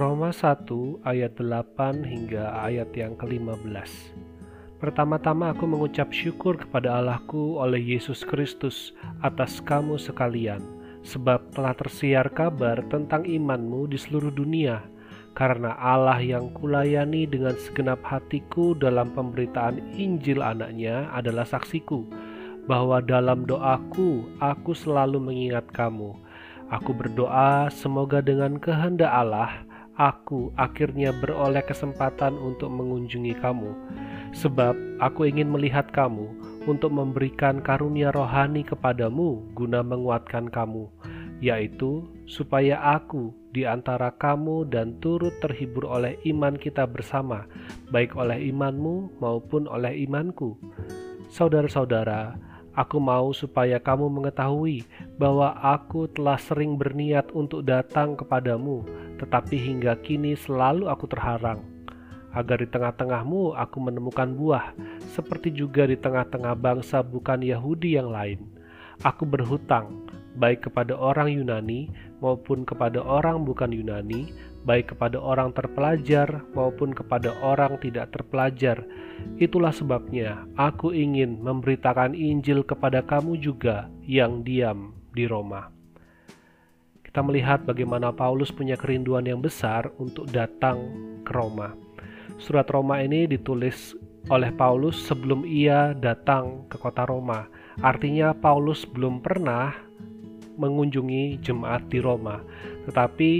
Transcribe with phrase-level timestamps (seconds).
[0.00, 4.16] Roma 1 ayat 8 hingga ayat yang ke-15.
[4.80, 10.64] Pertama-tama aku mengucap syukur kepada Allahku oleh Yesus Kristus atas kamu sekalian,
[11.04, 14.80] sebab telah tersiar kabar tentang imanmu di seluruh dunia,
[15.36, 22.08] karena Allah yang kulayani dengan segenap hatiku dalam pemberitaan Injil anaknya adalah saksiku,
[22.64, 26.16] bahwa dalam doaku aku selalu mengingat kamu.
[26.72, 29.68] Aku berdoa semoga dengan kehendak Allah,
[30.00, 33.76] aku akhirnya beroleh kesempatan untuk mengunjungi kamu
[34.32, 36.30] sebab aku ingin melihat kamu
[36.64, 40.86] untuk memberikan karunia rohani kepadamu guna menguatkan kamu,
[41.40, 47.48] yaitu supaya aku di antara kamu dan turut terhibur oleh iman kita bersama,
[47.90, 50.54] baik oleh imanmu maupun oleh imanku.
[51.30, 52.38] Saudara-saudara,
[52.80, 54.88] aku mau supaya kamu mengetahui
[55.20, 58.80] bahwa aku telah sering berniat untuk datang kepadamu,
[59.20, 61.60] tetapi hingga kini selalu aku terharang
[62.32, 64.72] agar di tengah-tengahmu aku menemukan buah,
[65.12, 68.40] seperti juga di tengah-tengah bangsa bukan Yahudi yang lain.
[69.02, 70.06] Aku berhutang,
[70.38, 71.90] baik kepada orang Yunani
[72.22, 74.30] maupun kepada orang bukan Yunani,
[74.64, 78.84] baik kepada orang terpelajar maupun kepada orang tidak terpelajar.
[79.40, 85.72] Itulah sebabnya aku ingin memberitakan Injil kepada kamu juga yang diam di Roma.
[87.10, 90.78] Kita melihat bagaimana Paulus punya kerinduan yang besar untuk datang
[91.26, 91.74] ke Roma.
[92.38, 93.98] Surat Roma ini ditulis
[94.30, 97.50] oleh Paulus sebelum ia datang ke kota Roma.
[97.82, 99.74] Artinya Paulus belum pernah
[100.60, 102.44] mengunjungi jemaat di Roma.
[102.86, 103.32] Tetapi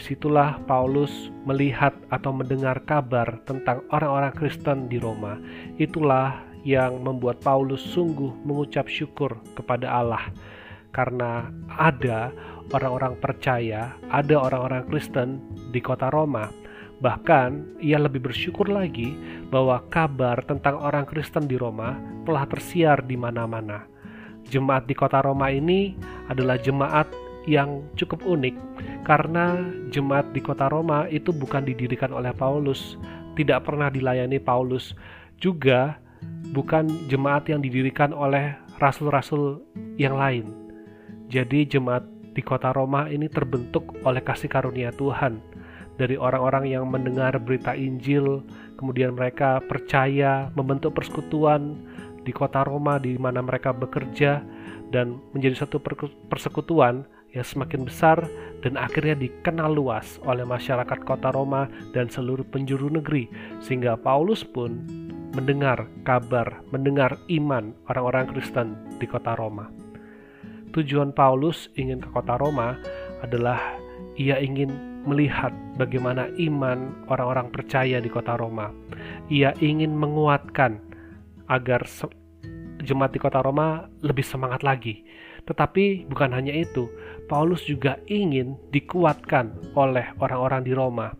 [0.00, 5.36] di situlah Paulus melihat atau mendengar kabar tentang orang-orang Kristen di Roma.
[5.76, 10.32] Itulah yang membuat Paulus sungguh mengucap syukur kepada Allah
[10.96, 12.32] karena ada
[12.72, 16.48] orang-orang percaya, ada orang-orang Kristen di kota Roma
[17.00, 19.16] Bahkan, ia lebih bersyukur lagi
[19.48, 21.96] bahwa kabar tentang orang Kristen di Roma
[22.28, 23.88] telah tersiar di mana-mana.
[24.52, 25.96] Jemaat di kota Roma ini
[26.28, 27.08] adalah jemaat
[27.48, 28.56] yang cukup unik
[29.04, 29.56] karena
[29.88, 33.00] jemaat di kota Roma itu bukan didirikan oleh Paulus,
[33.36, 34.92] tidak pernah dilayani Paulus,
[35.40, 35.96] juga
[36.52, 39.60] bukan jemaat yang didirikan oleh rasul-rasul
[39.96, 40.48] yang lain.
[41.30, 45.40] Jadi jemaat di kota Roma ini terbentuk oleh kasih karunia Tuhan
[46.00, 48.40] dari orang-orang yang mendengar berita Injil,
[48.80, 51.76] kemudian mereka percaya membentuk persekutuan
[52.24, 54.40] di kota Roma di mana mereka bekerja
[54.90, 55.76] dan menjadi satu
[56.32, 58.18] persekutuan yang semakin besar
[58.60, 63.30] dan akhirnya dikenal luas oleh masyarakat kota Roma dan seluruh penjuru negeri
[63.62, 64.82] sehingga Paulus pun
[65.30, 69.70] mendengar kabar, mendengar iman orang-orang Kristen di kota Roma.
[70.74, 72.78] Tujuan Paulus ingin ke kota Roma
[73.22, 73.58] adalah
[74.18, 74.70] ia ingin
[75.06, 78.68] melihat bagaimana iman orang-orang percaya di kota Roma.
[79.32, 80.78] Ia ingin menguatkan
[81.50, 81.86] agar
[82.84, 85.02] jemaat di kota Roma lebih semangat lagi.
[85.48, 86.86] Tetapi bukan hanya itu,
[87.30, 91.14] Paulus juga ingin dikuatkan oleh orang-orang di Roma.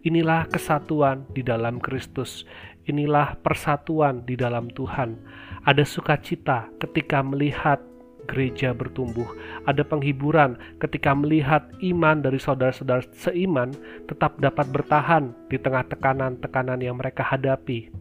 [0.00, 2.48] Inilah kesatuan di dalam Kristus.
[2.88, 5.20] Inilah persatuan di dalam Tuhan.
[5.68, 7.84] Ada sukacita ketika melihat
[8.24, 9.28] gereja bertumbuh.
[9.68, 13.76] Ada penghiburan ketika melihat iman dari saudara-saudara seiman
[14.08, 17.92] tetap dapat bertahan di tengah tekanan-tekanan yang mereka hadapi.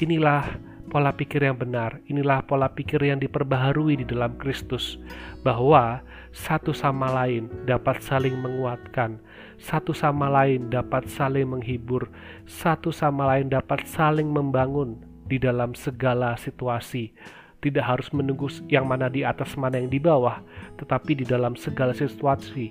[0.00, 0.56] Inilah
[0.88, 4.96] pola pikir yang benar, inilah pola pikir yang diperbaharui di dalam Kristus,
[5.44, 6.00] bahwa
[6.32, 9.20] satu sama lain dapat saling menguatkan,
[9.60, 12.08] satu sama lain dapat saling menghibur,
[12.48, 14.96] satu sama lain dapat saling membangun
[15.28, 17.12] di dalam segala situasi
[17.58, 20.38] tidak harus menunggu yang mana di atas mana yang di bawah,
[20.78, 22.70] tetapi di dalam segala situasi.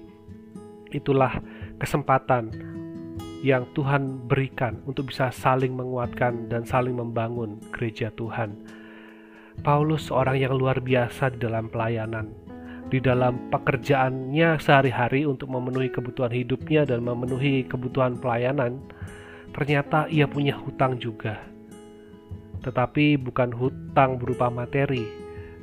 [0.95, 1.43] Itulah
[1.75, 2.55] kesempatan
[3.45, 8.57] yang Tuhan berikan untuk bisa saling menguatkan dan saling membangun gereja Tuhan.
[9.61, 12.29] Paulus seorang yang luar biasa di dalam pelayanan,
[12.93, 18.77] di dalam pekerjaannya sehari-hari untuk memenuhi kebutuhan hidupnya dan memenuhi kebutuhan pelayanan,
[19.53, 21.57] ternyata ia punya hutang juga
[22.67, 25.07] tetapi bukan hutang berupa materi.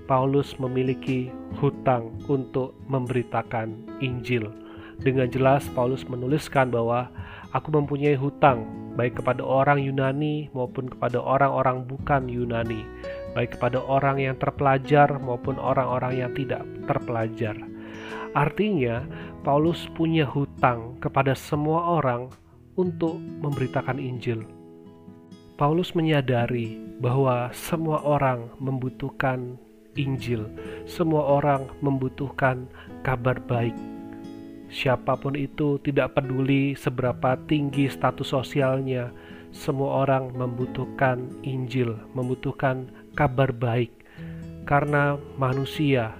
[0.04, 4.52] Paulus memiliki hutang untuk memberitakan Injil.
[5.02, 7.10] Dengan jelas Paulus menuliskan bahwa
[7.50, 12.86] aku mempunyai hutang baik kepada orang Yunani maupun kepada orang-orang bukan Yunani,
[13.34, 17.58] baik kepada orang yang terpelajar maupun orang-orang yang tidak terpelajar.
[18.34, 19.06] Artinya,
[19.46, 22.30] Paulus punya hutang kepada semua orang
[22.74, 24.42] untuk memberitakan Injil.
[25.54, 29.54] Paulus menyadari bahwa semua orang membutuhkan
[29.94, 30.50] Injil,
[30.82, 32.66] semua orang membutuhkan
[33.06, 33.93] kabar baik.
[34.74, 39.14] Siapa pun itu, tidak peduli seberapa tinggi status sosialnya,
[39.54, 43.94] semua orang membutuhkan Injil, membutuhkan kabar baik,
[44.66, 46.18] karena manusia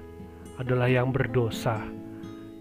[0.63, 1.83] adalah yang berdosa,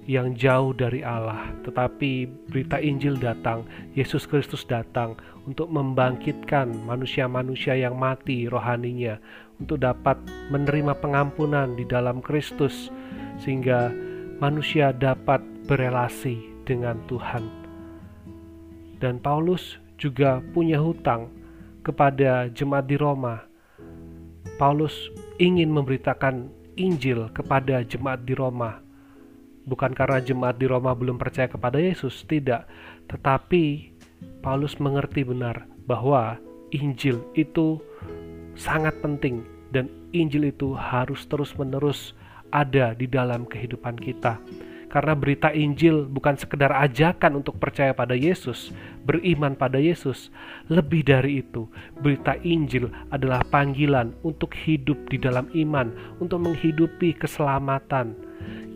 [0.09, 1.53] yang jauh dari Allah.
[1.61, 3.61] Tetapi berita Injil datang,
[3.93, 5.13] Yesus Kristus datang
[5.45, 9.21] untuk membangkitkan manusia-manusia yang mati rohaninya,
[9.61, 10.17] untuk dapat
[10.49, 12.89] menerima pengampunan di dalam Kristus,
[13.37, 13.93] sehingga
[14.41, 17.43] manusia dapat berelasi dengan Tuhan.
[18.99, 21.31] Dan Paulus juga punya hutang
[21.83, 23.43] kepada jemaat di Roma.
[24.55, 26.47] Paulus ingin memberitakan
[26.79, 28.79] Injil kepada jemaat di Roma.
[29.63, 32.67] Bukan karena jemaat di Roma belum percaya kepada Yesus, tidak,
[33.07, 33.95] tetapi
[34.43, 36.35] Paulus mengerti benar bahwa
[36.75, 37.79] Injil itu
[38.59, 42.11] sangat penting dan Injil itu harus terus-menerus
[42.53, 44.37] ada di dalam kehidupan kita.
[44.93, 48.69] Karena berita Injil bukan sekedar ajakan untuk percaya pada Yesus,
[49.09, 50.29] beriman pada Yesus.
[50.69, 51.65] Lebih dari itu,
[51.97, 55.89] berita Injil adalah panggilan untuk hidup di dalam iman,
[56.21, 58.13] untuk menghidupi keselamatan.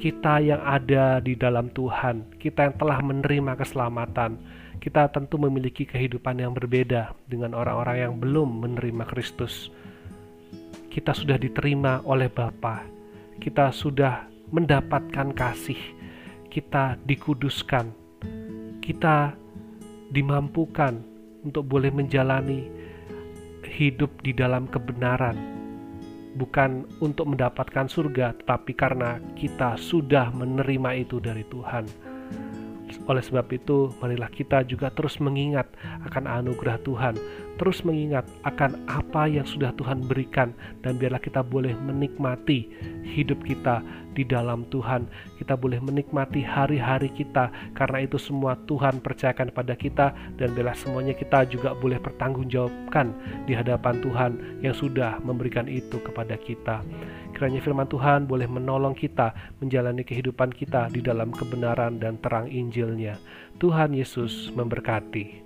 [0.02, 4.42] Kita yang ada di dalam Tuhan, kita yang telah menerima keselamatan,
[4.82, 9.70] kita tentu memiliki kehidupan yang berbeda dengan orang-orang yang belum menerima Kristus.
[10.90, 12.82] Kita sudah diterima oleh Bapa,
[13.38, 15.97] kita sudah mendapatkan kasih,
[16.58, 17.94] kita dikuduskan,
[18.82, 19.38] kita
[20.10, 20.98] dimampukan
[21.46, 22.66] untuk boleh menjalani
[23.62, 25.38] hidup di dalam kebenaran,
[26.34, 31.86] bukan untuk mendapatkan surga, tetapi karena kita sudah menerima itu dari Tuhan.
[33.06, 35.70] Oleh sebab itu, marilah kita juga terus mengingat
[36.10, 37.22] akan anugerah Tuhan,
[37.58, 40.54] terus mengingat akan apa yang sudah Tuhan berikan,
[40.86, 42.70] dan biarlah kita boleh menikmati
[43.04, 43.82] hidup kita
[44.18, 45.06] di dalam Tuhan.
[45.38, 51.14] Kita boleh menikmati hari-hari kita, karena itu semua Tuhan percayakan pada kita, dan biarlah semuanya
[51.14, 53.14] kita juga boleh pertanggungjawabkan
[53.46, 54.32] di hadapan Tuhan
[54.66, 56.82] yang sudah memberikan itu kepada kita.
[57.38, 59.30] Kiranya firman Tuhan boleh menolong kita
[59.62, 63.22] menjalani kehidupan kita di dalam kebenaran dan terang Injilnya.
[63.62, 65.46] Tuhan Yesus memberkati.